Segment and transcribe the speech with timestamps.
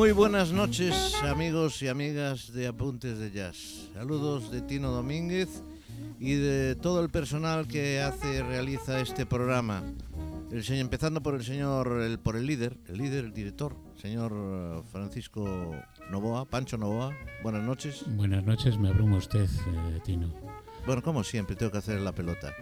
[0.00, 3.90] Muy buenas noches, amigos y amigas de Apuntes de Jazz.
[3.92, 5.62] Saludos de Tino Domínguez
[6.18, 9.82] y de todo el personal que hace realiza este programa.
[10.50, 14.32] El señor, empezando por el señor, el, por el líder, el líder, el director, señor
[14.34, 15.74] eh, Francisco
[16.10, 17.14] Novoa, Pancho Novoa.
[17.42, 18.02] Buenas noches.
[18.06, 20.32] Buenas noches, me abruma usted, eh, Tino.
[20.86, 22.54] Bueno, como siempre, tengo que hacer la pelota.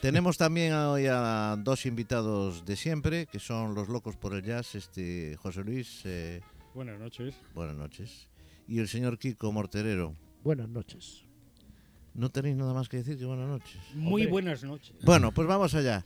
[0.00, 4.76] Tenemos también hoy a dos invitados de siempre, que son los locos por el jazz,
[4.76, 6.00] este José Luis.
[6.06, 6.40] eh,
[6.74, 7.34] Buenas noches.
[7.54, 8.28] buenas noches.
[8.68, 10.14] Y el señor Kiko Morterero.
[10.44, 11.24] Buenas noches.
[12.14, 13.78] No tenéis nada más que decir que buenas noches.
[13.94, 14.30] Muy Hombre.
[14.30, 14.94] buenas noches.
[15.02, 16.04] Bueno, pues vamos allá.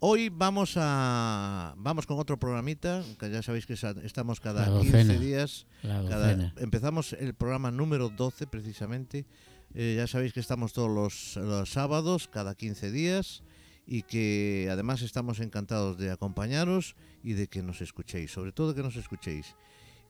[0.00, 4.98] Hoy vamos a vamos con otro programita, que ya sabéis que estamos cada La 15
[4.98, 5.20] docena.
[5.20, 5.66] días.
[5.82, 6.54] La Cada, docena.
[6.58, 9.26] empezamos el programa número 12 precisamente.
[9.74, 13.42] Eh, ya sabéis que estamos todos los, los sábados, cada 15 días,
[13.86, 18.82] y que además estamos encantados de acompañaros y de que nos escuchéis, sobre todo que
[18.82, 19.54] nos escuchéis.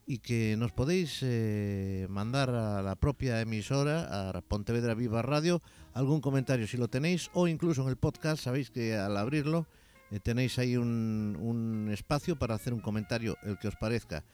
[0.06, 5.62] Y que nos podéis eh, mandar a la propia emisora, a Pontevedra Viva Radio,
[5.94, 9.66] algún comentario si lo tenéis, o incluso en el podcast, sabéis que al abrirlo
[10.10, 14.24] eh, tenéis ahí un, un espacio para hacer un comentario, el que os parezca.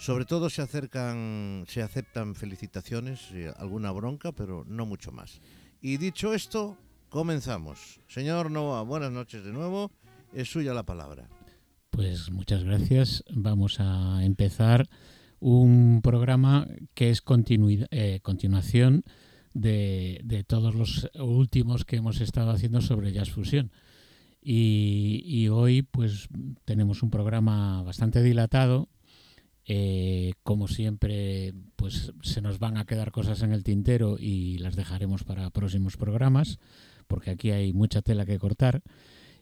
[0.00, 5.42] Sobre todo se acercan, se aceptan felicitaciones, eh, alguna bronca, pero no mucho más.
[5.82, 6.78] Y dicho esto,
[7.10, 8.00] comenzamos.
[8.08, 9.92] Señor Noah, buenas noches de nuevo.
[10.32, 11.28] Es suya la palabra.
[11.90, 13.22] Pues muchas gracias.
[13.30, 14.88] Vamos a empezar
[15.40, 17.22] un programa que es
[17.90, 19.04] eh, continuación
[19.54, 23.72] de, todos los últimos que hemos estado haciendo sobre jazz fusión.
[24.42, 26.28] Y, y hoy pues
[26.64, 28.88] tenemos un programa bastante dilatado.
[29.66, 34.74] Eh, como siempre, pues se nos van a quedar cosas en el tintero y las
[34.76, 36.58] dejaremos para próximos programas,
[37.06, 38.82] porque aquí hay mucha tela que cortar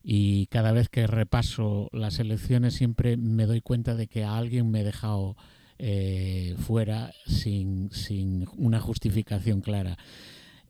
[0.02, 4.70] y cada vez que repaso las elecciones siempre me doy cuenta de que a alguien
[4.70, 5.36] me he dejado
[5.78, 9.96] eh, fuera sin, sin una justificación clara.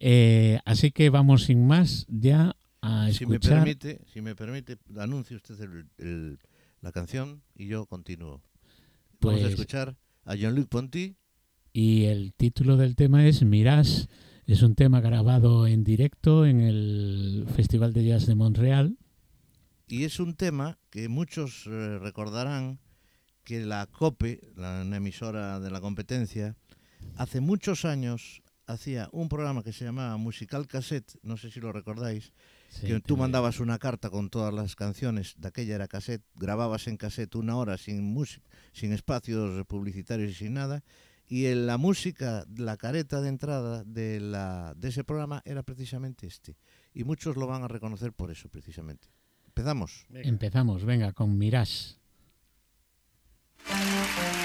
[0.00, 3.58] Eh, así que vamos sin más ya a Si me escuchar.
[3.64, 6.38] permite, si me permite, anuncie usted el- el-
[6.80, 8.41] la canción y yo continúo.
[9.20, 11.16] Vamos a Pues- escuchar a Jean-Luc Ponty.
[11.72, 14.06] Y el título del tema es Mirage.
[14.47, 18.97] Es un tema grabado en directo en el Festival de Jazz de Montreal.
[19.88, 22.78] Y es un tema que muchos eh, recordarán
[23.48, 26.54] que la COPE, la una emisora de la competencia,
[27.16, 31.72] hace muchos años hacía un programa que se llamaba Musical Cassette, no sé si lo
[31.72, 32.34] recordáis,
[32.69, 36.86] Sí, que tú mandabas una carta con todas las canciones, de aquella era cassette, grababas
[36.88, 40.84] en cassette una hora sin, música, sin espacios publicitarios y sin nada,
[41.26, 46.26] y en la música, la careta de entrada de, la, de ese programa era precisamente
[46.26, 46.59] este.
[46.92, 49.09] Y muchos lo van a reconocer por eso, precisamente.
[49.47, 50.04] Empezamos.
[50.10, 50.28] Venga.
[50.28, 51.97] Empezamos, venga, con Mirage.
[53.70, 54.38] Música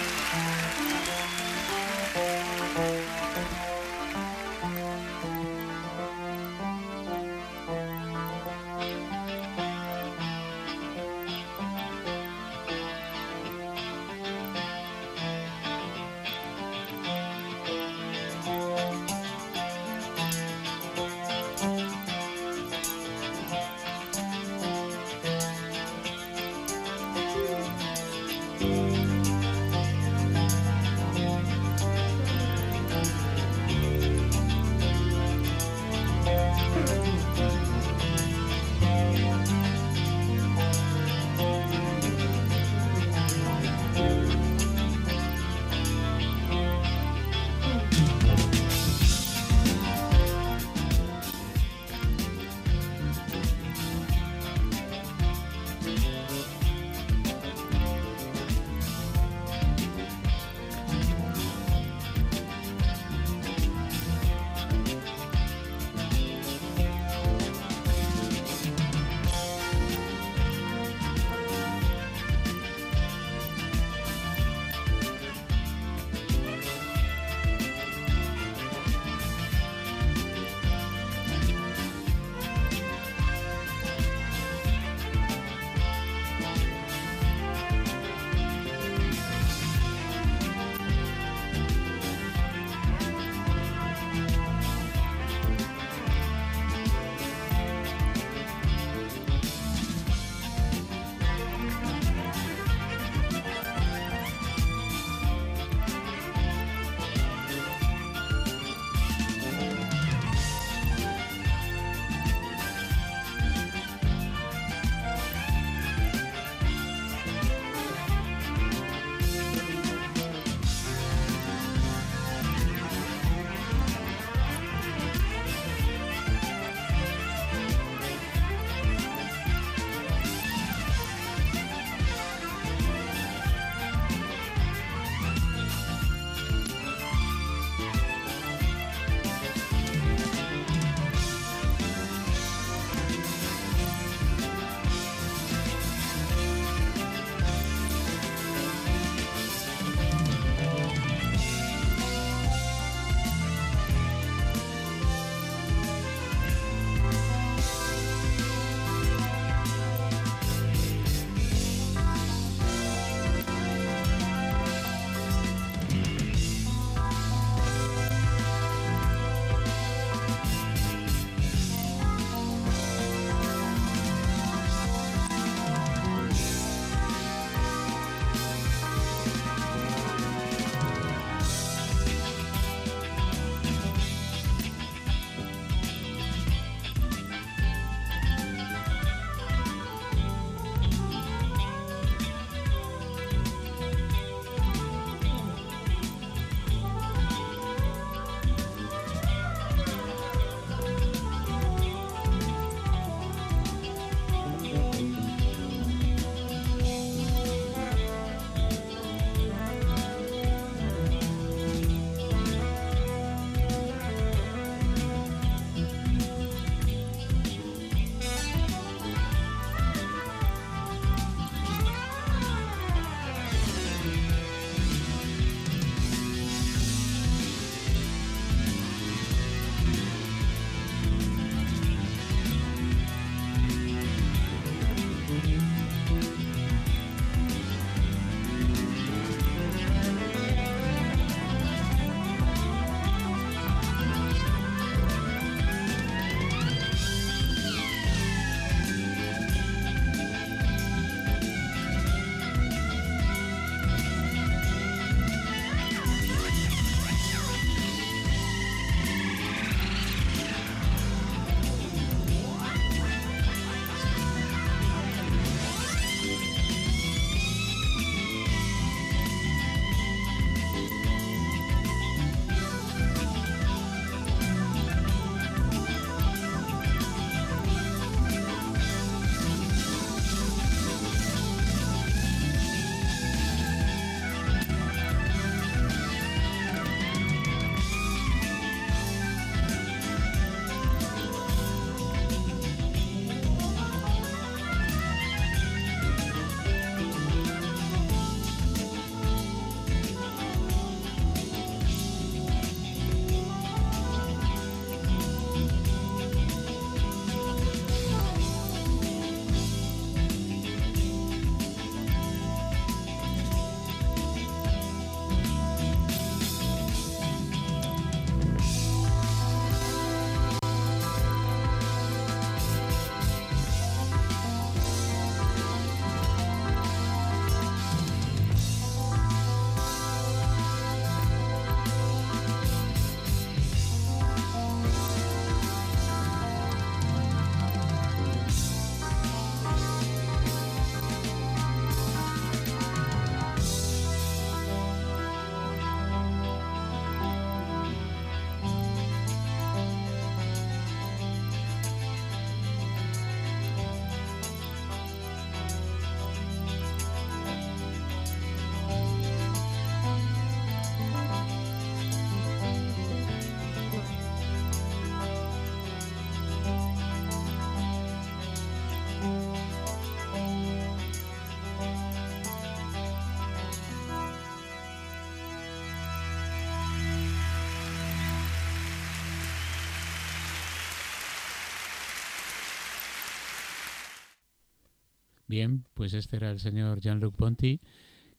[385.54, 387.80] Bien, pues este era el señor Jean-Luc Ponty,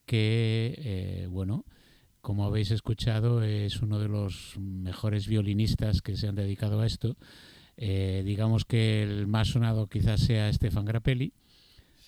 [0.05, 1.63] que, eh, bueno,
[2.19, 7.15] como habéis escuchado, es uno de los mejores violinistas que se han dedicado a esto.
[7.77, 11.31] Eh, digamos que el más sonado quizás sea Stefan Grappelli,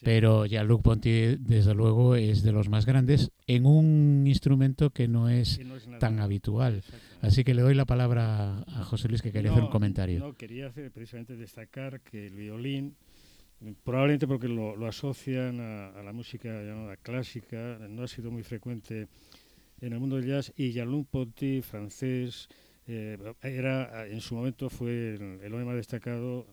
[0.04, 5.30] pero Jean-Luc Ponty, desde luego, es de los más grandes en un instrumento que no
[5.30, 5.58] es,
[6.02, 6.84] tan habitual.
[7.22, 10.20] Así que le doy la palabra a José Luis, que quería hacer un comentario.
[10.20, 12.98] No, quería hacer, precisamente destacar que el violín,
[13.84, 19.08] probablemente porque lo, asocian a, la música llamada clásica, no ha sido muy frecuente
[19.82, 22.50] en el mundo del jazz, y Jean-Luc Ponty, francés,
[22.88, 26.48] eh, era en su momento fue el, hombre más destacado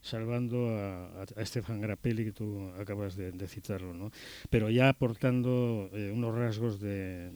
[0.00, 4.10] salvando a, a, Stefan Grappelli, que tú acabas de, citarlo, ¿no?
[4.50, 7.30] pero ya aportando eh, unos rasgos de,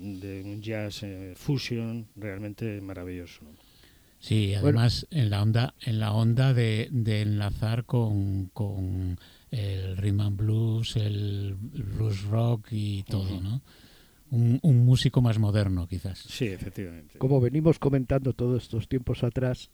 [0.44, 3.42] un jazz eh, fusion realmente maravilloso.
[4.22, 9.18] Sí, además en la onda, en la onda de, enlazar con, con,
[9.50, 13.62] el rhythm and blues, el blues rock y todo, ¿no?
[14.30, 16.20] Un, un, músico más moderno, quizás.
[16.20, 17.18] Sí, efectivamente.
[17.18, 19.70] Como venimos comentando todos estos tiempos atrás,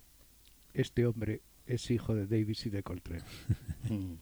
[0.72, 3.24] este hombre es hijo de Davis y de Coltrane.
[3.88, 4.16] Mm.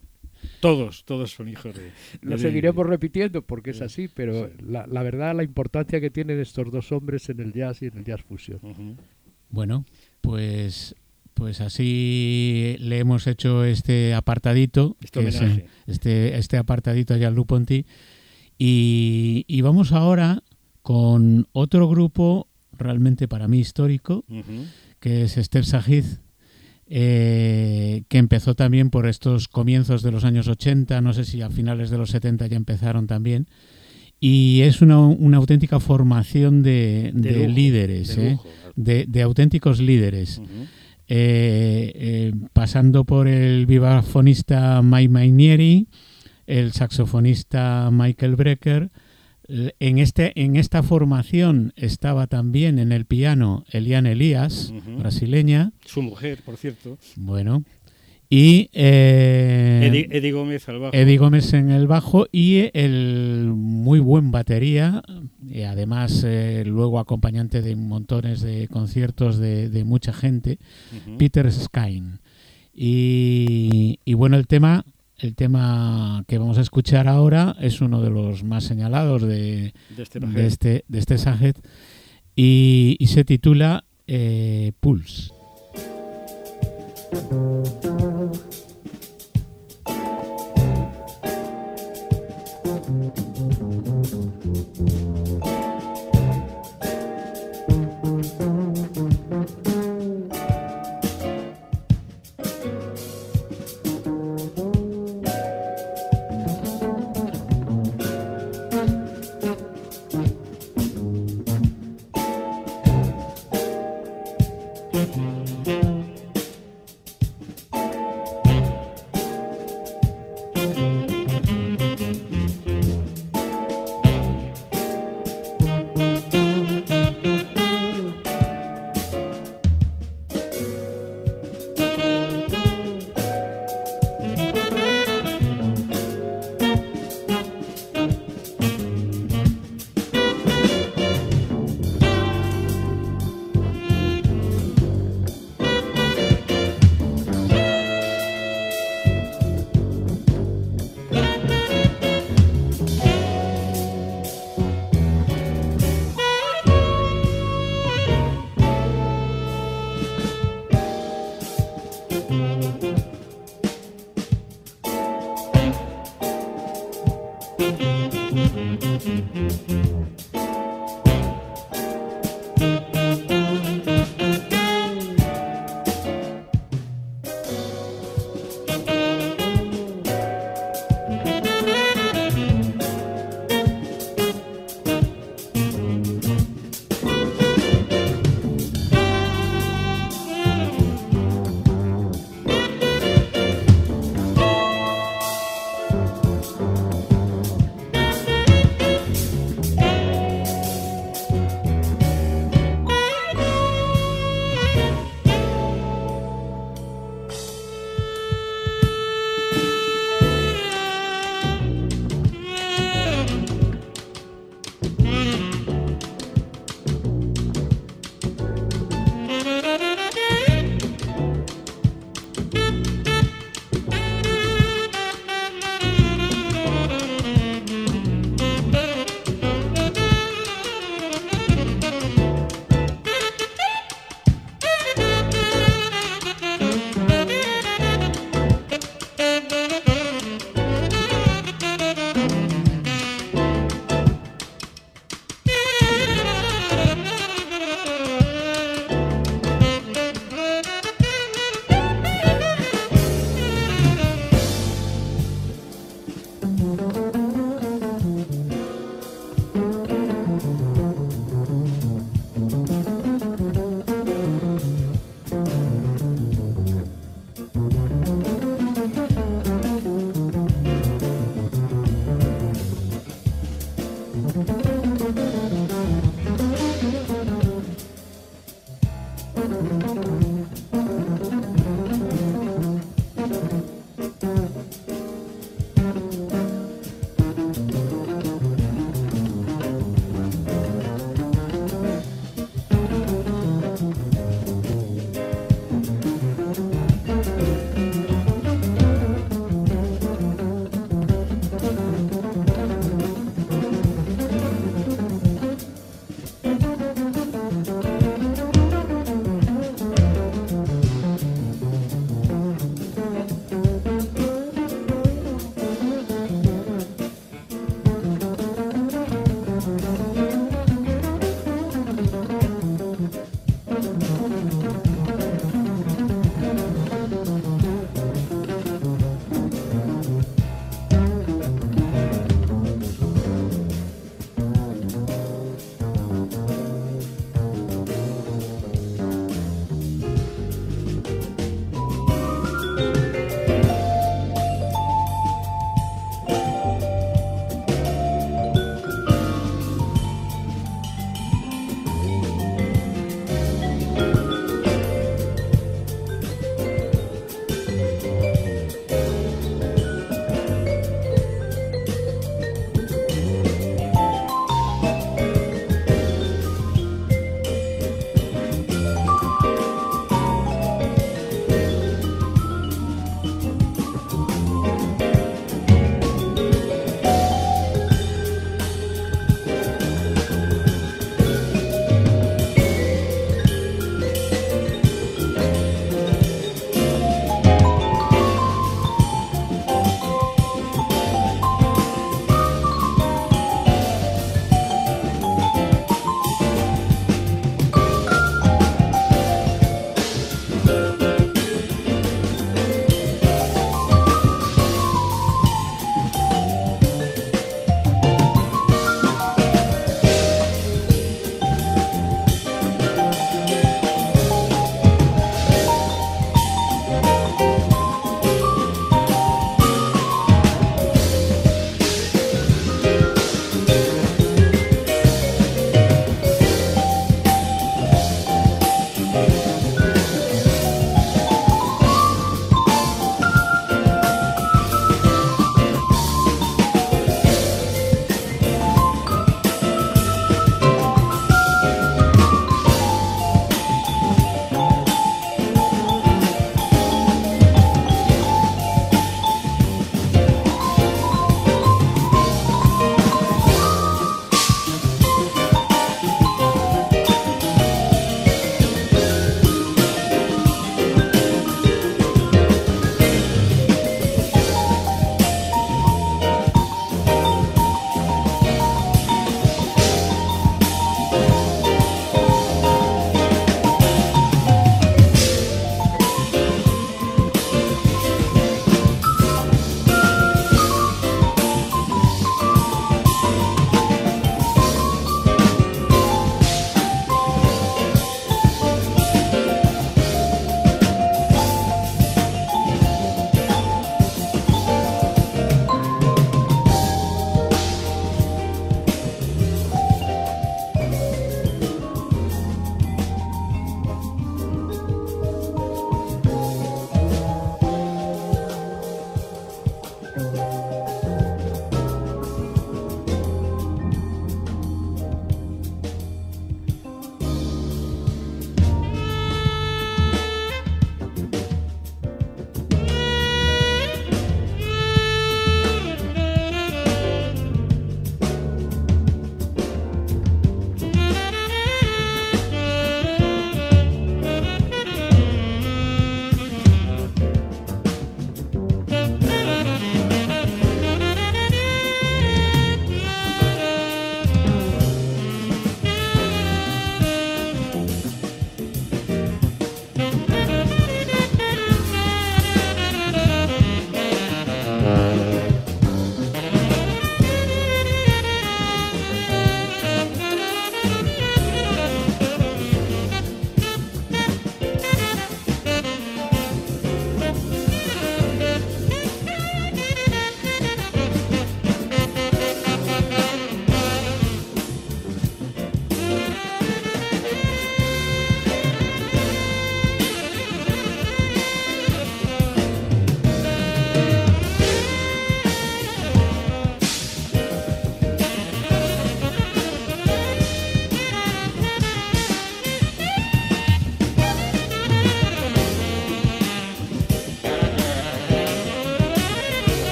[0.60, 1.92] Todos, todos son hijos de...
[2.20, 6.70] Lo seguiremos repitiendo porque es así, pero la, la, verdad, la importancia que tienen estos
[6.70, 8.60] dos hombres en el jazz y en el jazz fusión.
[9.48, 9.84] Bueno,
[10.26, 10.96] pues
[11.34, 17.84] pues así le hemos hecho este apartadito, este, este, este, apartadito a Jean-Luc Ponty,
[18.58, 20.42] y, y, vamos ahora
[20.80, 24.24] con otro grupo realmente para mí histórico,
[24.98, 26.06] que es Esther Sajid,
[26.88, 31.50] eh, que empezó también por estos comienzos de los años 80, no sé si a
[31.50, 33.46] finales de los 70 ya empezaron también.
[34.18, 37.12] Y es una, una auténtica formación de,
[37.48, 38.16] líderes,
[38.74, 39.22] de, ¿eh?
[39.22, 40.40] auténticos líderes.
[41.08, 45.86] Eh, pasando por el vibrafonista Mike Mainieri,
[46.46, 48.90] el saxofonista Michael Brecker,
[49.48, 55.72] en, este, en esta formación estaba también en el piano Eliane Elías, brasileña.
[55.84, 56.98] Su mujer, por cierto.
[57.16, 57.64] Bueno.
[58.28, 60.96] Y eh, Eddie, Gómez al bajo.
[60.96, 65.02] Eddie Gómez en el bajo y el muy buen batería,
[65.48, 70.58] y además eh, luego acompañante de montones de conciertos de, mucha gente,
[71.18, 72.18] Peter Skine.
[72.74, 74.84] Y, y, bueno, el tema
[75.18, 80.02] el tema que vamos a escuchar ahora es uno de los más señalados de, de
[80.02, 81.16] este de este, de este
[82.34, 85.32] y se titula eh, Pulse.
[87.16, 87.32] thank
[87.84, 88.55] you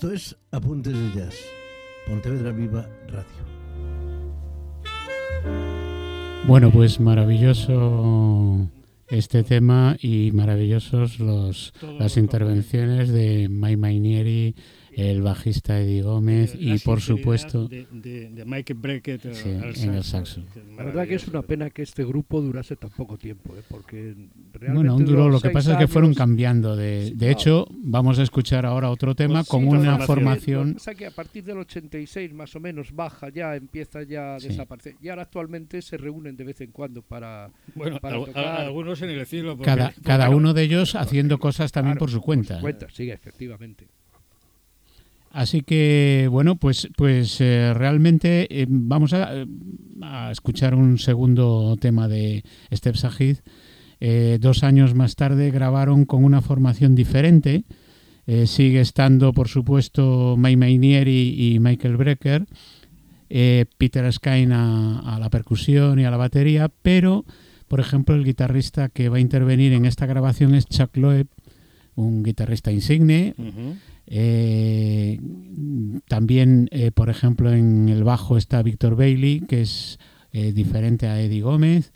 [0.00, 1.34] Esto es Apuntes de Jazz,
[2.08, 3.26] Pontevedra Viva Radio.
[6.46, 8.66] Bueno, pues maravilloso
[9.08, 14.54] este tema y maravillosos los, las intervenciones de Mai Mainieri,
[14.96, 20.42] el bajista Eddie Gómez y por supuesto de, de, Mike Breckett sí, en el saxo.
[20.76, 23.62] La verdad que es una pena que este grupo durase tan poco tiempo, ¿eh?
[23.68, 24.14] porque
[24.52, 26.76] realmente bueno, un duró, lo que pasa es que fueron cambiando.
[26.76, 27.32] De, Sí, de claro.
[27.32, 30.78] hecho, vamos a escuchar ahora otro tema Pues sí, con otra una formación.
[30.78, 34.48] sea que a partir del 86 más o menos baja ya, empieza ya a Sí.
[34.48, 34.96] desaparecer.
[35.00, 37.50] Y ahora actualmente se reúnen de vez en cuando para...
[37.74, 38.44] Bueno, para al- tocar.
[38.44, 39.56] a- algunos en el cielo.
[39.56, 42.60] porque- Cada, porque- cada uno de ellos haciendo cosas también Claro, por su cuenta.
[42.60, 43.88] Cuenta, sí, efectivamente.
[45.30, 49.46] Así que, bueno, pues, pues eh, realmente eh, vamos a,
[50.32, 53.36] escuchar un segundo tema de Step Sahid.
[54.00, 57.64] Eh, dos años más tarde grabaron con una formación diferente.
[58.46, 62.46] Sigue estando, por supuesto, Mai Mainieri y Michael Brecker.
[63.28, 67.24] Peter Skine a, a la percusión y a la batería, pero,
[67.66, 71.26] por ejemplo, el guitarrista que va a intervenir en esta grabación es Chuck Loeb,
[71.96, 73.34] un guitarrista insigne.
[74.12, 75.20] Eh,
[76.08, 79.98] también, eh, por ejemplo, en el bajo está Víctor Bailey, que es
[80.32, 81.92] eh, diferente a Eddie Gómez,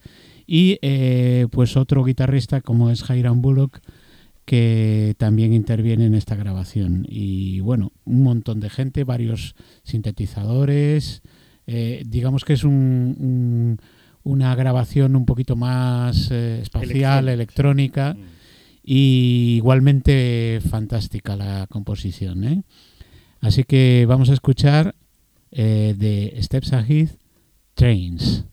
[0.47, 3.81] y eh, pues otro guitarrista como es Hiram Bullock,
[4.45, 7.07] que también interviene en esta grabación.
[7.09, 11.23] Y bueno, un montón de gente, varios sintetizadores,
[11.67, 13.79] digamos que es un- un-
[14.23, 18.17] una grabación un poquito más espacial, Electrónica, electrónica
[18.85, 22.45] y igualmente fantástica la composición.
[22.45, 22.63] ¿eh?
[23.41, 24.95] Así que vamos a escuchar
[25.51, 27.09] eh, de Step Sahid
[27.75, 28.45] Trains.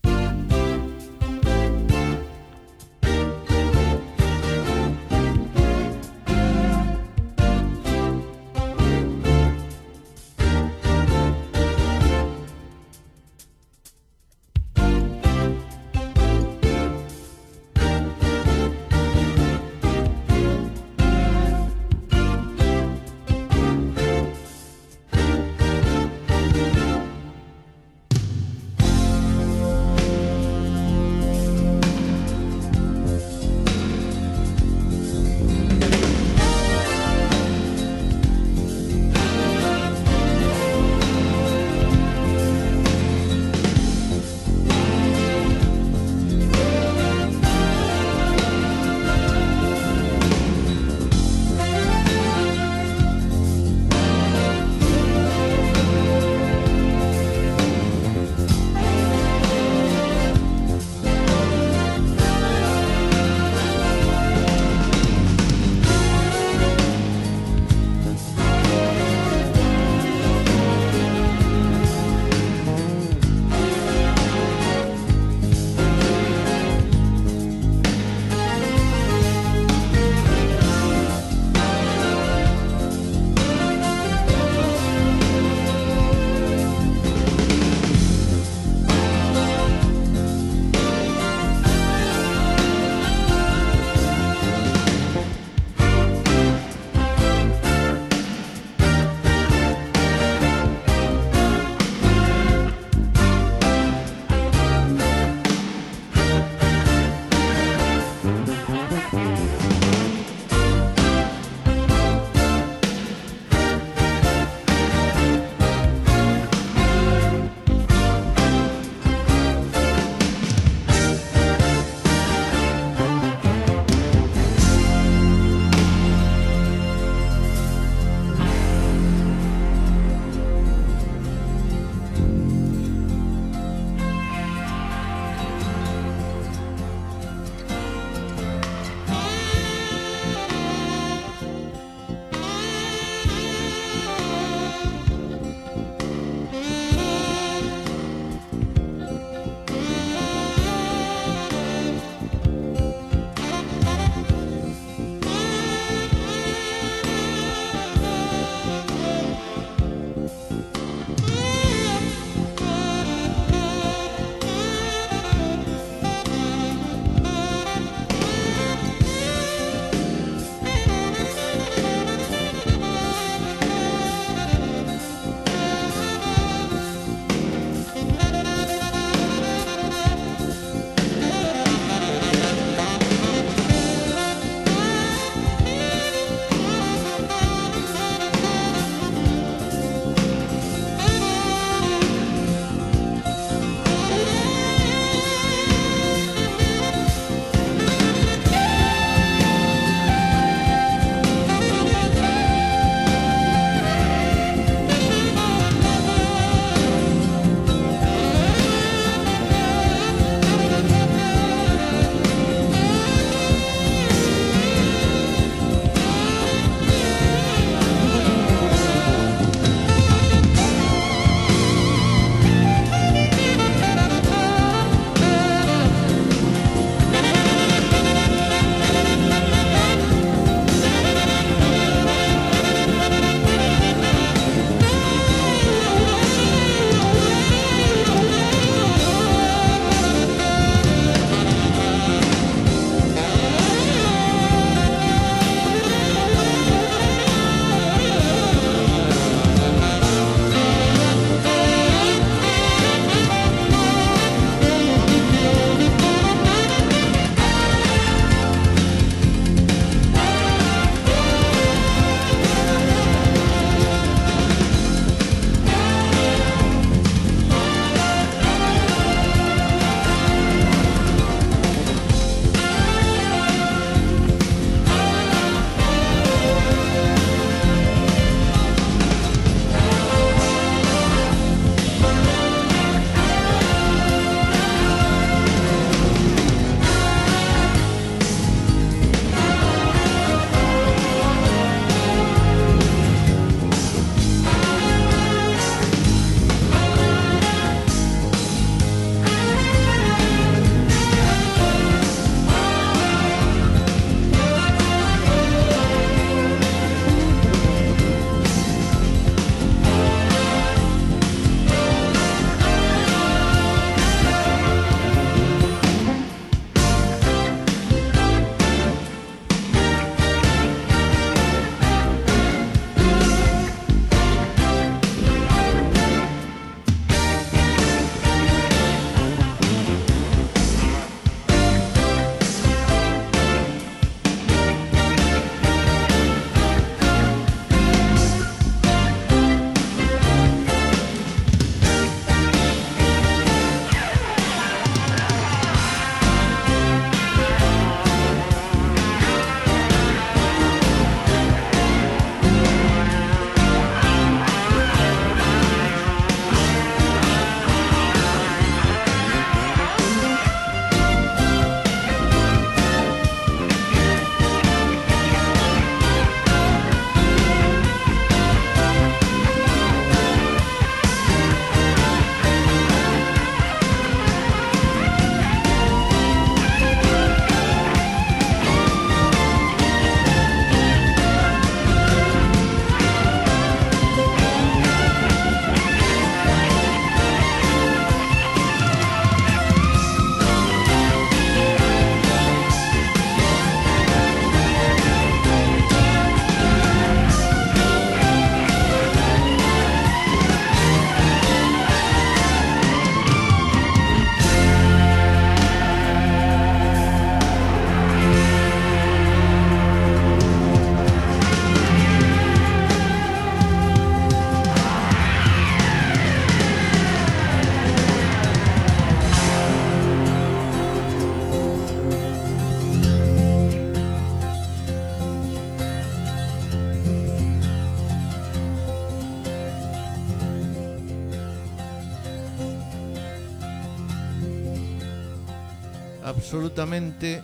[436.32, 437.42] Absolutamente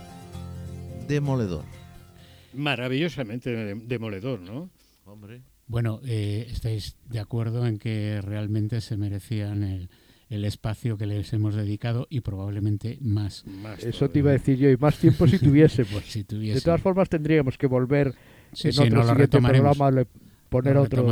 [1.07, 1.65] demoledor.
[2.55, 4.71] Maravillosamente demoledor, ¿no?
[5.05, 5.43] Hombre.
[5.67, 9.91] Bueno, eh, estáis de acuerdo en que realmente se merecían el,
[10.31, 13.45] el espacio que les hemos dedicado y probablemente más.
[13.81, 16.05] Eso te iba a decir yo, y más tiempo si tuviésemos.
[16.05, 18.15] si De todas formas tendríamos que volver
[18.53, 19.91] sí, en sí, otro siguiente programa
[20.49, 21.07] poner lo otro.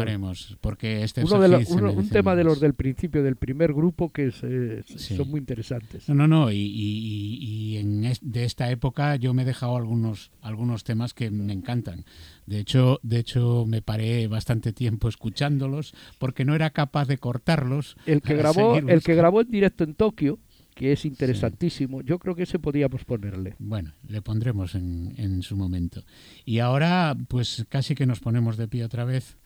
[0.60, 4.82] porque este uno de un tema de los del principio del primer grupo que eh,
[4.86, 6.08] son muy interesantes.
[6.08, 6.52] No, no, no.
[6.52, 11.52] Y, y, en de esta época yo me he dejado algunos algunos temas que me
[11.52, 12.04] encantan.
[12.46, 17.96] De hecho, de hecho me paré bastante tiempo escuchándolos porque no era capaz de cortarlos.
[18.06, 20.38] El que grabó, el que grabó en directo en Tokio
[20.76, 22.02] que es interesantísimo.
[22.02, 23.56] Yo creo que ese podíamos ponerle.
[23.58, 26.04] Bueno, le pondremos en, en, su momento.
[26.44, 29.38] Y ahora, pues casi que nos ponemos de pie otra vez,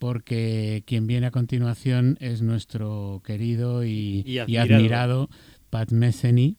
[0.00, 5.30] porque quien viene a continuación es nuestro querido y, admirado.
[5.70, 6.58] Pat Metheny,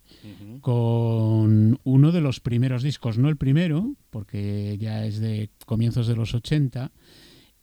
[0.61, 6.15] con uno de los primeros discos, no el primero, porque ya es de comienzos de
[6.15, 6.91] los 80,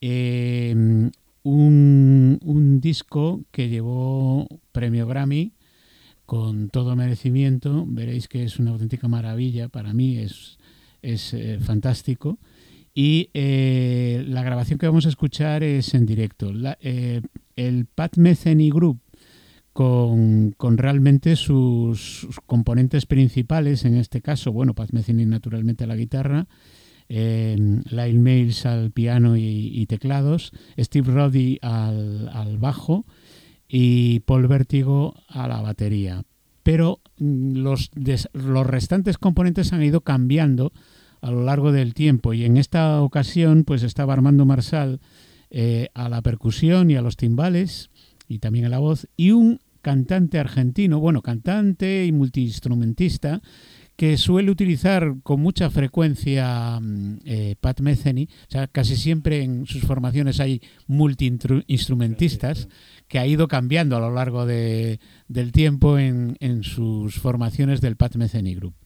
[0.01, 1.11] eh,
[1.43, 5.55] un, un disco que llevó premio Grammy
[6.31, 7.85] con todo merecimiento.
[7.89, 10.59] Veréis que es una auténtica maravilla, para mí es,
[11.03, 12.39] es eh, fantástico.
[12.95, 16.53] Y eh, la grabación que vamos a escuchar es en directo.
[16.83, 17.21] Eh,
[17.57, 19.01] el Pat Metheny Group,
[19.73, 25.97] con, con realmente sus, componentes principales, en este caso, bueno, Pat Metheny naturalmente a la
[25.97, 26.47] guitarra,
[27.09, 33.05] Lyle Mails al piano y, teclados, Steve Roddy al, al bajo,
[33.71, 36.25] y Paul Vertigo a la batería.
[36.65, 37.91] Pero mm, los,
[38.33, 40.73] los restantes componentes han ido cambiando
[41.21, 45.01] a lo largo del tiempo y en esta ocasión pues estaba Armando Marsal
[45.51, 47.91] eh, a la percusión y a los timbales
[48.27, 53.41] y también a la voz y un cantante argentino, bueno, cantante y multiinstrumentista
[54.01, 59.67] que suele utilizar con mucha frecuencia mm, eh, Pat Metheny, o sea, casi siempre en
[59.67, 62.69] sus formaciones hay multiinstrumentistas,
[63.11, 67.97] que ha ido cambiando a lo largo de, del tiempo en, en, sus formaciones del
[67.97, 68.77] Pat Metheny Group.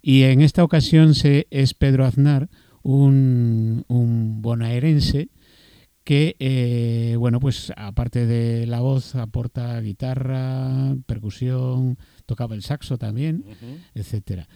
[0.00, 2.48] Y en esta ocasión se, es Pedro Aznar,
[2.82, 5.28] un, un bonaerense,
[6.04, 13.44] que, eh, bueno, pues aparte de la voz, aporta guitarra, percusión, tocaba el saxo también,
[13.94, 14.48] etcétera.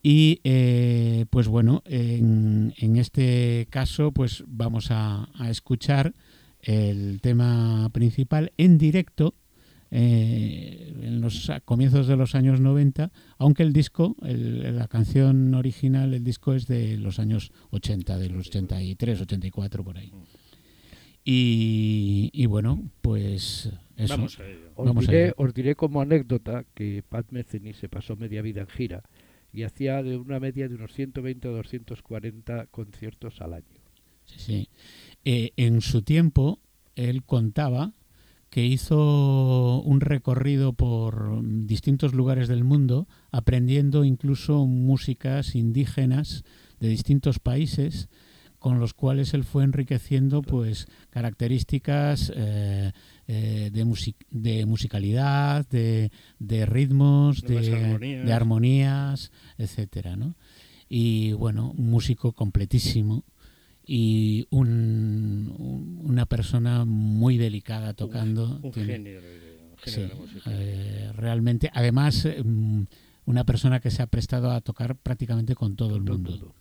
[0.00, 6.14] Y eh, pues bueno, en, en, este caso pues vamos a, a, escuchar
[6.68, 9.34] el tema principal en directo
[9.90, 16.12] eh, en los comienzos de los años 90, aunque el disco, el, la canción original,
[16.12, 20.12] el disco es de los años 80, de los 83, 84 por ahí.
[21.24, 24.16] Y, y bueno, pues eso.
[24.16, 24.70] Vamos a ello.
[24.74, 29.02] Os, diré, os diré como anécdota que Pat Metheny se pasó media vida en gira
[29.54, 33.78] y hacía de una media de unos 120 o 240 conciertos al año.
[34.26, 34.68] Sí, sí.
[35.30, 36.58] Eh, en su tiempo,
[36.96, 37.92] él contaba
[38.48, 46.44] que hizo un recorrido por distintos lugares del mundo, aprendiendo incluso músicas indígenas
[46.80, 48.08] de distintos países
[48.58, 52.92] con los cuales él fue enriqueciendo pues características eh,
[53.26, 58.24] eh, de, de, musicalidad, de, de ritmos, de, armonías.
[58.24, 60.36] de, armonías, etcétera, ¿no?
[60.88, 63.24] Y bueno, un músico completísimo
[63.90, 68.60] y un, una persona muy delicada tocando.
[68.62, 69.18] Un, genio,
[69.82, 70.06] sí,
[70.46, 72.82] eh, realmente, además, mm,
[73.24, 76.38] una persona que se ha prestado a tocar prácticamente con todo el mundo.
[76.38, 76.54] Todo.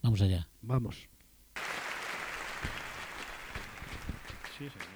[0.00, 0.48] Vamos allá.
[0.62, 0.96] Vamos.
[4.56, 4.95] Sí, señor.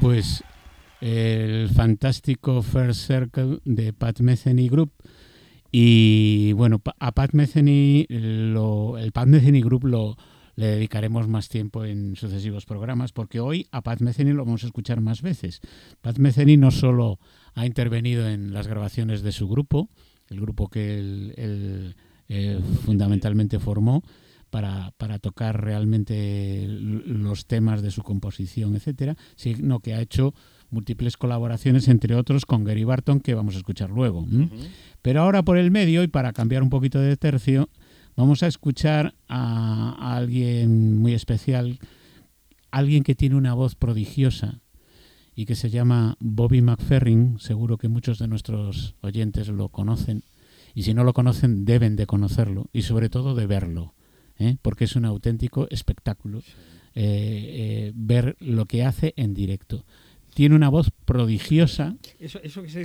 [0.00, 0.42] Pues
[1.00, 4.92] el fantástico First Circle de Pat Metheny Group.
[5.70, 10.16] Y bueno, a Pat Metheny, lo, el Pat Metheny Group lo,
[10.56, 14.66] le dedicaremos más tiempo en sucesivos programas, porque hoy a Pat Metheny lo vamos a
[14.66, 15.60] escuchar más veces.
[16.00, 17.18] Pat Metheny no solo
[17.54, 19.88] ha intervenido en las grabaciones de su grupo,
[20.28, 21.94] el grupo que él,
[22.28, 24.02] eh, fundamentalmente formó,
[24.54, 30.32] para, para, tocar realmente los temas de su composición, etcétera, sino que ha hecho
[30.70, 34.24] múltiples colaboraciones, entre otros con Gary Barton, que vamos a escuchar luego.
[35.02, 37.68] Pero ahora por el medio, y para cambiar un poquito de tercio,
[38.14, 41.80] vamos a escuchar a, alguien muy especial,
[42.70, 44.60] alguien que tiene una voz prodigiosa
[45.34, 50.22] y que se llama Bobby McFerrin, seguro que muchos de nuestros oyentes lo conocen,
[50.76, 53.93] y si no lo conocen deben de conocerlo y sobre todo de verlo.
[54.38, 54.56] ¿Eh?
[54.62, 56.44] porque es un auténtico espectáculo eh,
[56.94, 59.84] eh, ver lo que hace en directo.
[60.34, 61.96] Tiene una voz prodigiosa,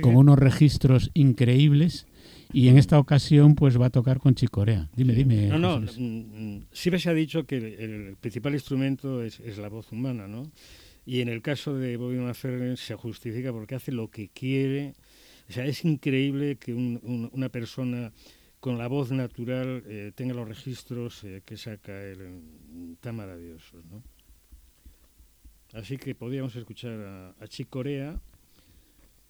[0.02, 2.06] con unos registros increíbles.
[2.52, 4.88] Y en esta ocasión pues va a tocar con Chicorea.
[4.96, 5.46] Dime, dime.
[5.46, 9.92] No, no, mm, mm, siempre se ha dicho que el, principal instrumento es, la voz
[9.92, 10.50] humana, ¿no?
[11.06, 14.94] Y en el caso de Bobby McFerrin se justifica porque hace lo que quiere.
[15.48, 18.12] O sea, es increíble que una persona
[18.60, 22.42] con la voz natural eh, tenga los registros eh, que saca él
[23.00, 23.84] tan maravillosos.
[23.86, 24.02] ¿no?
[25.72, 28.20] Así que podríamos escuchar a, a Chick Corea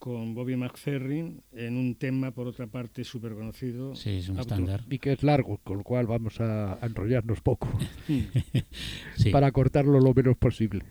[0.01, 3.95] con Bobby McFerrin en un tema, por otra parte, súper conocido.
[3.95, 4.83] Sí, es un estándar.
[4.89, 7.68] Y que es largo, con lo cual vamos a, enrollarnos poco
[9.33, 10.85] para cortarlo lo menos posible.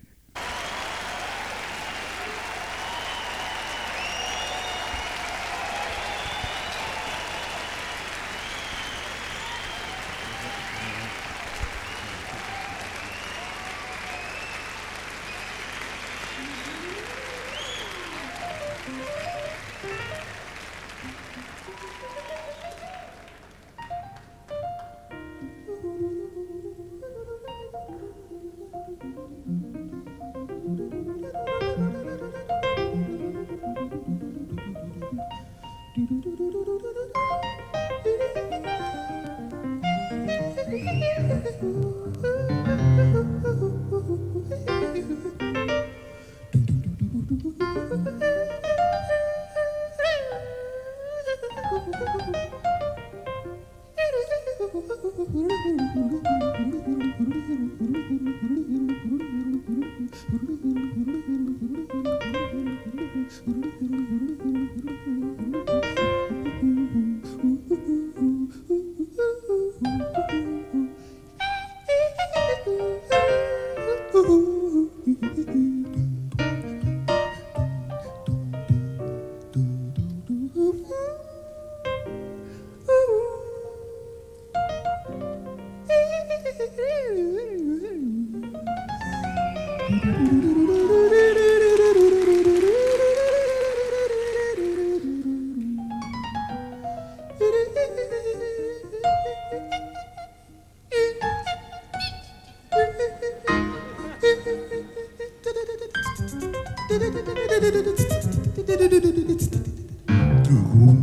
[108.69, 110.99] ドゥドゥドゥドゥドゥドゥドゥドゥドゥ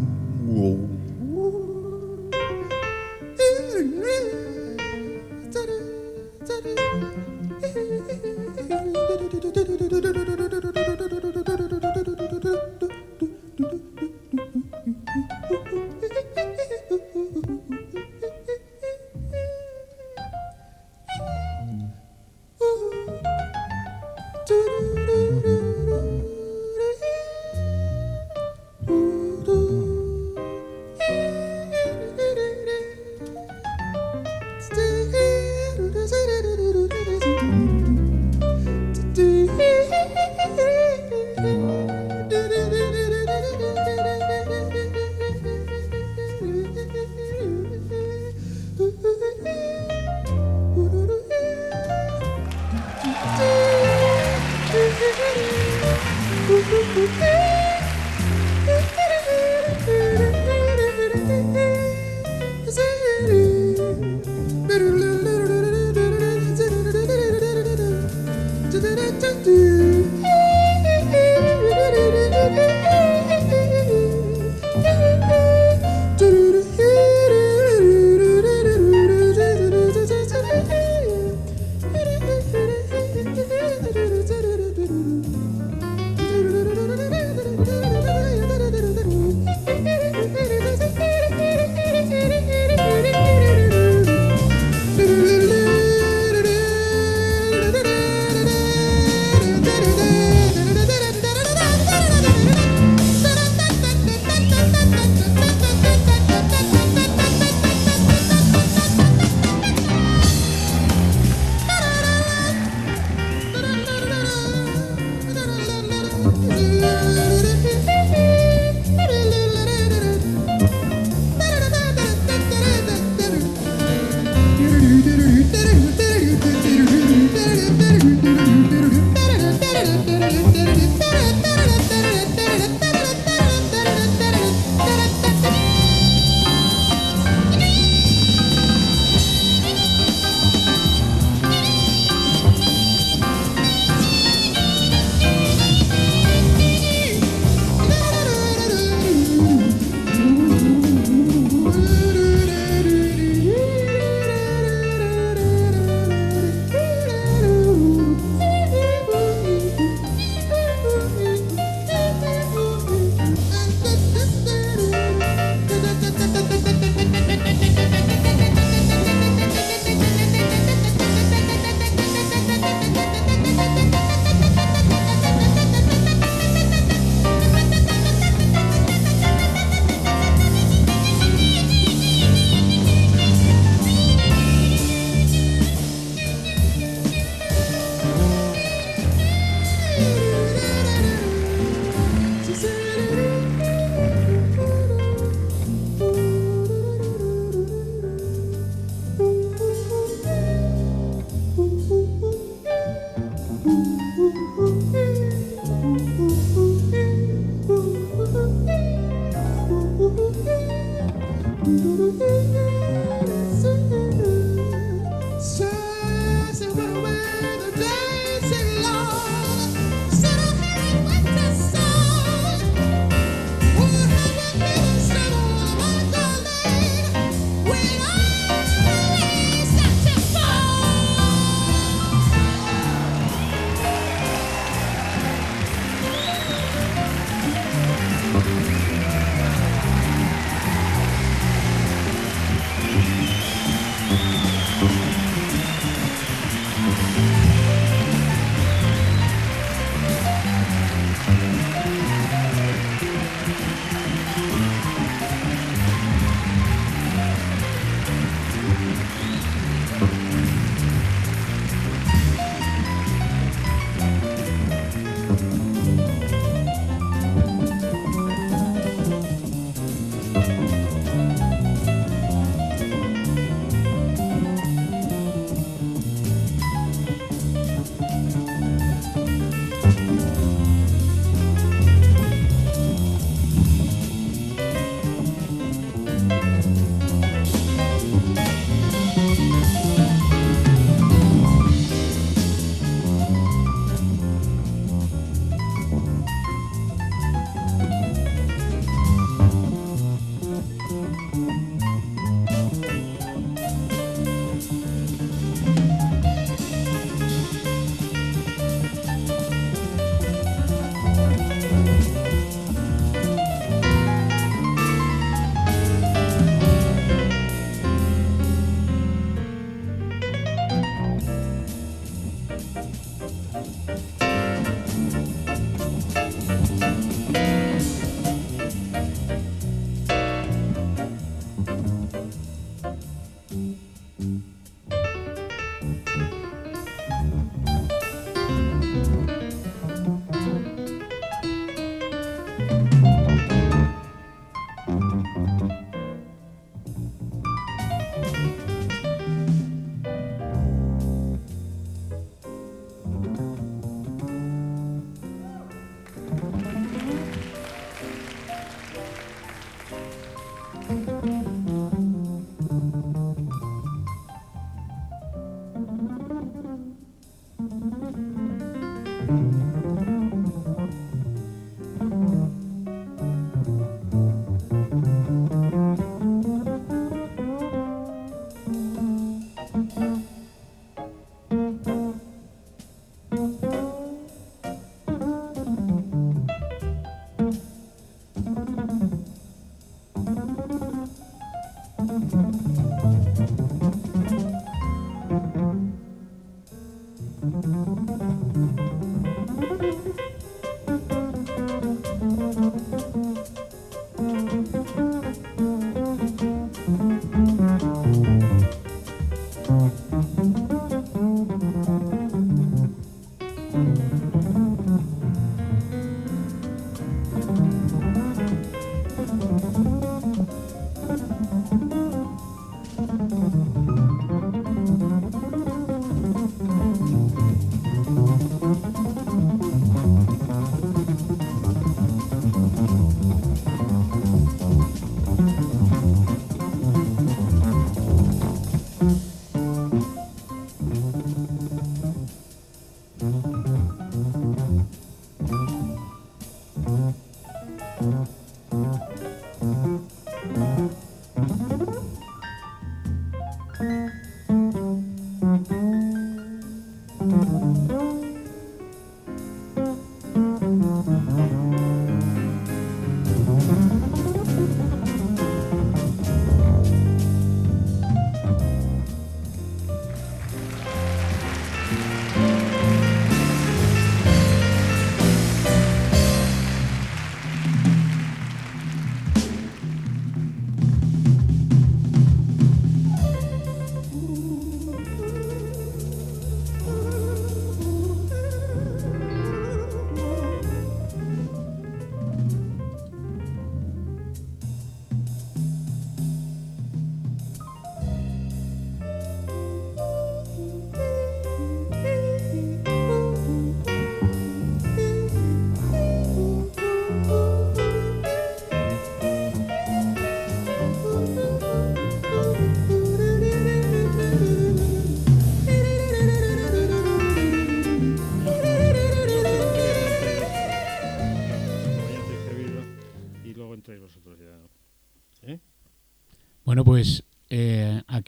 [0.46, 0.95] ドゥ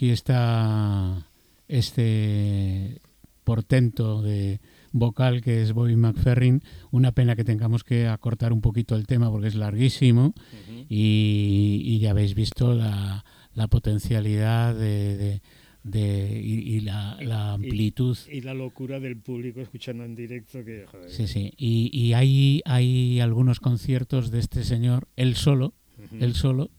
[0.09, 1.29] aquí está
[1.69, 3.03] este
[3.45, 4.59] portento de
[4.93, 6.63] vocal que es Bobby McFerrin.
[6.91, 10.33] Una pena que tengamos que acortar un poquito el tema porque es larguísimo
[10.89, 13.23] y, ya habéis visto la,
[13.69, 15.43] potencialidad de,
[15.85, 18.17] y, la, amplitud.
[18.33, 20.65] Y, la locura del público escuchando en directo.
[20.65, 21.53] Que, Sí, sí.
[21.59, 25.75] Y, hay, hay algunos conciertos de este señor, él solo,
[26.19, 26.71] él solo,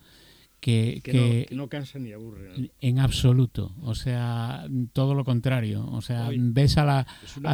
[0.59, 2.71] que, no, cansa ni aburre.
[2.81, 3.73] En absoluto.
[3.81, 5.85] O sea, todo lo contrario.
[5.87, 7.07] O sea, ves a la.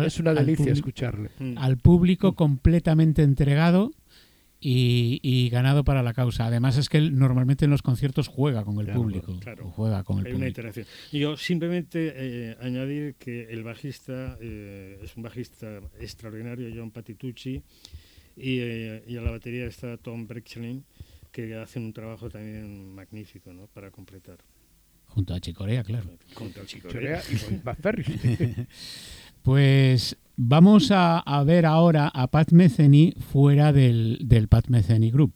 [0.06, 1.30] Es una, delicia escucharle.
[1.39, 1.58] Mm.
[1.58, 2.36] Al público mm.
[2.36, 3.91] completamente entregado.
[4.68, 6.47] Y, ganado para la causa.
[6.47, 9.38] Además es que él normalmente en los conciertos juega con el público.
[9.39, 10.88] Claro, juega con el Hay una interacción.
[11.12, 17.62] Yo simplemente eh, añadir que el bajista eh, es un bajista extraordinario, John Patitucci,
[18.38, 20.84] y, eh, y a la batería está Tom Brexlin
[21.36, 23.67] que hacen un trabajo también magnífico ¿no?
[23.67, 24.38] para completar.
[25.07, 26.09] Junto a Chicorea, claro.
[26.33, 27.61] Junto a Chicorea y con
[29.43, 35.33] Pues vamos a, ver ahora a Pat Metheny fuera del, del Pat Metheny Group.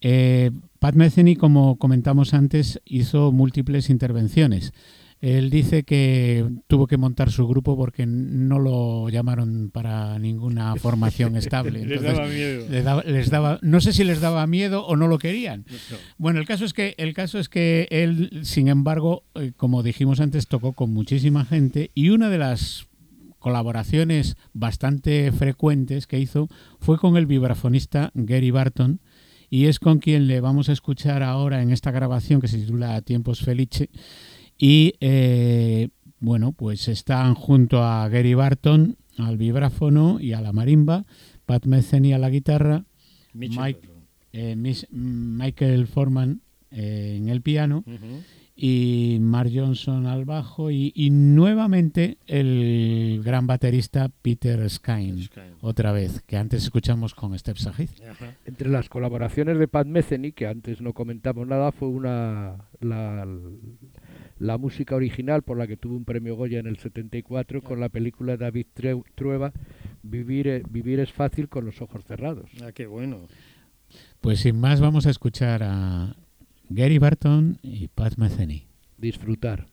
[0.00, 0.50] Eh,
[0.80, 4.72] Pat Metheny, como comentamos antes, hizo múltiples intervenciones.
[5.20, 11.36] Él dice que tuvo que montar su grupo porque no lo llamaron para ninguna formación
[11.36, 11.84] estable.
[11.84, 13.02] les daba miedo.
[13.04, 15.66] Les daba, no sé si les daba miedo o no lo querían.
[16.16, 20.20] Bueno, el caso es que el caso es que él, sin embargo, eh, como dijimos
[20.20, 22.86] antes, tocó con muchísima gente y una de las
[23.38, 26.48] colaboraciones bastante frecuentes que hizo
[26.78, 29.00] fue con el vibrafonista Gary Barton
[29.50, 33.00] y es con quien le vamos a escuchar ahora en esta grabación que se titula
[33.02, 33.90] Tiempos Felice
[34.62, 35.88] y eh,
[36.18, 41.06] bueno, pues están junto a Gary Barton al vibráfono y a la marimba,
[41.46, 42.84] Pat Metheny a la guitarra,
[44.32, 44.56] eh,
[44.90, 47.84] Michael Forman eh, en el piano
[48.54, 55.26] y Mark Johnson al bajo y, nuevamente el gran baterista Peter Skine,
[55.62, 57.88] otra vez, que antes escuchamos con Steph Sajid.
[58.44, 63.26] Entre las colaboraciones de Pat Metheny, que antes no comentamos nada, fue una la,
[64.40, 67.90] la música original por la que tuvo un premio Goya en el 74 con la
[67.90, 68.66] película de David
[69.14, 69.52] Trueba,
[70.02, 72.50] Vivir, Vivir es fácil con los ojos cerrados.
[72.62, 73.28] Ah, qué bueno.
[74.20, 76.16] Pues sin más vamos a escuchar a
[76.70, 78.64] Gary Barton y Pat Metheny.
[78.96, 79.66] Disfrutar.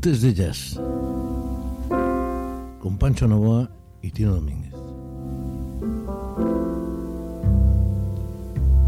[0.00, 0.80] Apuntes de Jazz
[2.80, 3.70] con Pancho Novoa
[4.00, 4.72] y Tino Domínguez.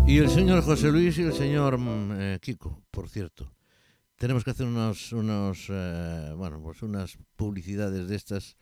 [0.06, 3.52] Y el señor José Luis y el señor mm, eh, Kiko, por cierto.
[4.16, 8.56] Tenemos que hacer unos, unos eh, bueno, pues unas publicidades de estas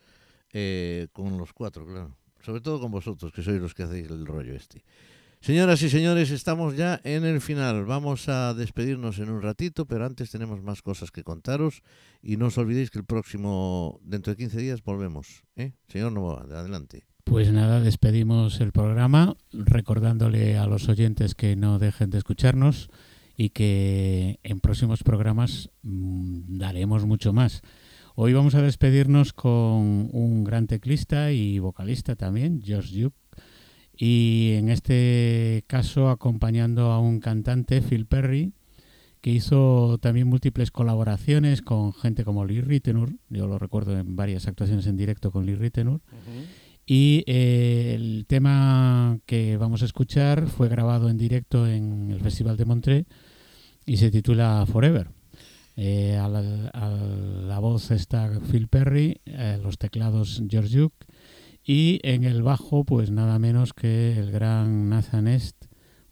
[0.52, 2.16] eh, con los cuatro, claro.
[2.40, 4.82] Sobre todo con vosotros, que sois los que hacéis el rollo este.
[5.40, 7.86] Señoras y señores, estamos ya en el final.
[7.86, 11.82] Vamos a despedirnos en un ratito, pero antes tenemos más cosas que contaros.
[12.22, 15.44] Y no os olvidéis que el próximo, dentro de 15 días, volvemos.
[15.56, 15.72] ¿eh?
[15.88, 17.06] Señor Novoa, adelante.
[17.24, 22.90] Pues nada, despedimos el programa recordándole a los oyentes que no dejen de escucharnos
[23.36, 27.62] y que en próximos programas mmm, daremos mucho más.
[28.16, 33.16] Hoy vamos a despedirnos con un gran teclista y vocalista también, George Duke
[34.02, 38.54] y en este caso acompañando a un cantante, Phil Perry,
[39.20, 44.46] que hizo también múltiples colaboraciones con gente como Lee Ritenour, yo lo recuerdo en varias
[44.48, 46.44] actuaciones en directo con Lee Ritenour, uh -huh.
[46.86, 52.56] y eh, el tema que vamos a escuchar fue grabado en directo en el Festival
[52.56, 53.06] de Montreux
[53.86, 55.08] y se titula Forever.
[55.76, 61.06] Eh, a, la, a, la, voz está Phil Perry, eh, los teclados George Duke,
[61.64, 65.56] y en el bajo, pues nada menos que el gran Nathan Est,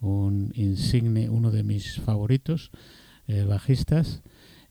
[0.01, 2.71] un insigne, uno de mis favoritos,
[3.29, 4.23] eh, bajistas,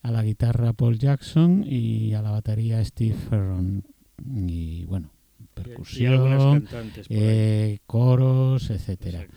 [0.02, 3.84] a la guitarra Paul Jackson y a la batería Steve Ferron.
[4.26, 5.12] Y bueno,
[5.54, 6.68] percusión,
[7.10, 9.28] eh, coros, etcétera.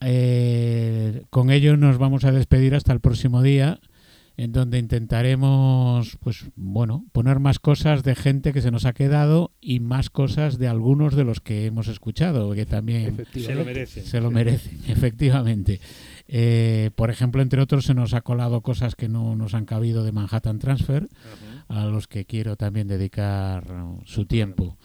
[0.00, 3.80] Eh, con ello nos vamos a despedir hasta el próximo día
[4.36, 9.52] en donde intentaremos, pues bueno, poner más cosas de gente que se nos ha quedado
[9.60, 14.02] y más cosas de algunos de los que hemos escuchado, que también se lo merecen.
[14.02, 15.80] Se lo merecen, efectivamente.
[16.32, 20.04] Eh, por ejemplo, entre otros, se nos ha colado cosas que no nos han cabido
[20.04, 21.76] de Manhattan Transfer, uh -huh.
[21.76, 23.64] a los que quiero también dedicar
[24.04, 24.78] su tiempo.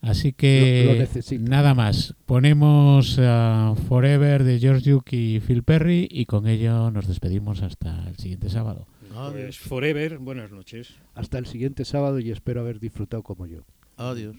[0.00, 2.16] Así que lo, lo nada más.
[2.26, 8.08] Ponemos uh, Forever de George Duke y Phil Perry y con ello nos despedimos hasta
[8.08, 8.88] el siguiente sábado.
[9.30, 10.94] Pues forever, buenas noches.
[11.14, 13.64] Hasta el siguiente sábado y espero haber disfrutado como yo.
[13.96, 14.36] Adiós.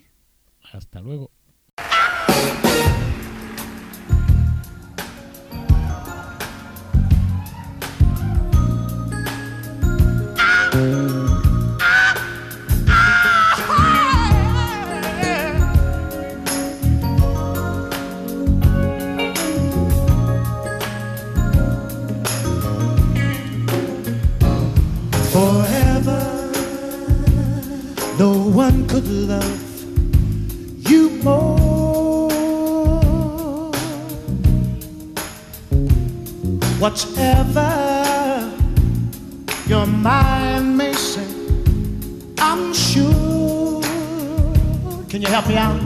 [0.73, 1.31] Hasta luego.
[29.11, 32.29] Love you more.
[36.79, 37.69] Whatever
[39.67, 41.27] your mind may say,
[42.37, 43.81] I'm sure.
[45.09, 45.79] Can you help me out?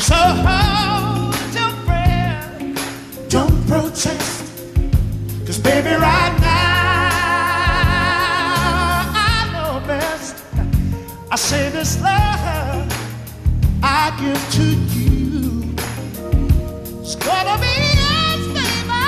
[0.00, 4.44] So hold your breath, don't protest,
[5.44, 6.45] cause baby, right now.
[11.28, 12.86] I say this love
[13.82, 14.62] I give to
[14.96, 15.74] you.
[17.00, 19.02] It's gonna be yours, baby.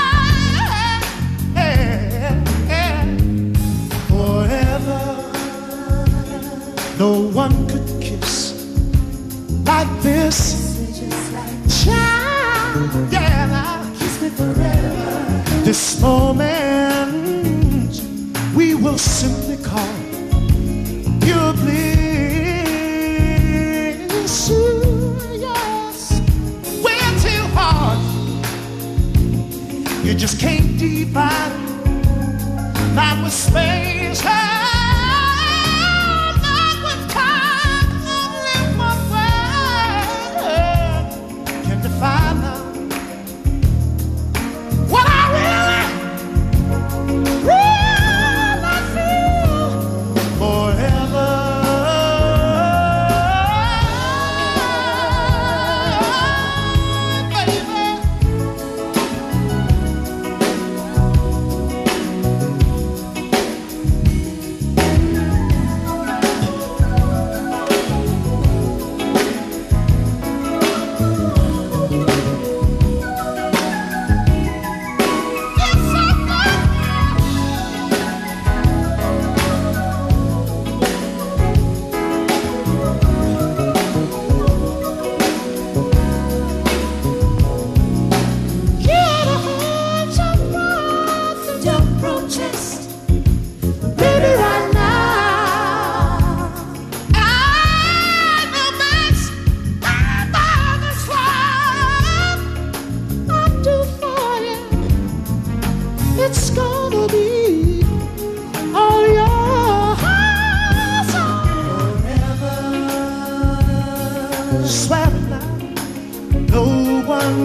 [1.54, 3.04] Yeah, yeah.
[4.08, 5.00] Forever.
[6.98, 8.52] No one could kiss
[9.64, 10.36] like this.
[11.84, 13.84] Child, yeah.
[13.98, 15.42] Kiss me forever.
[15.64, 18.00] This moment
[18.56, 19.47] we will simply
[33.30, 33.97] space,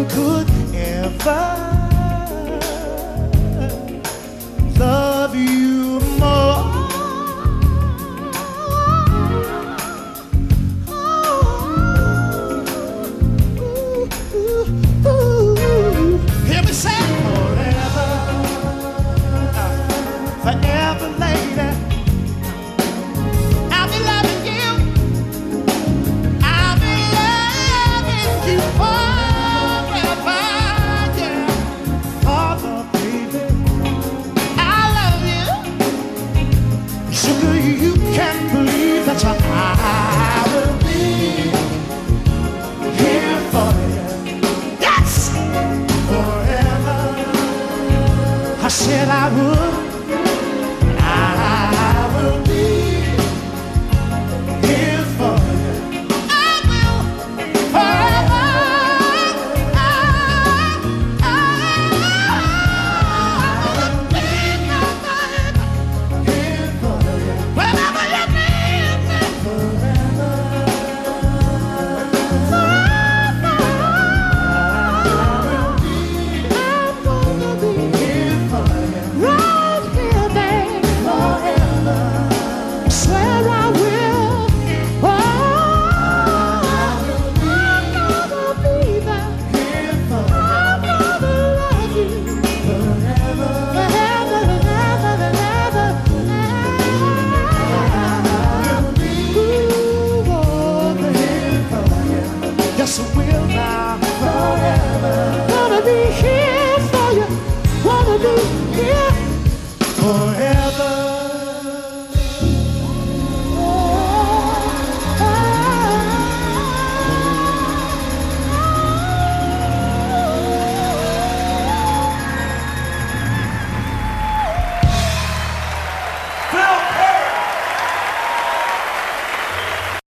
[0.09, 1.72] could ever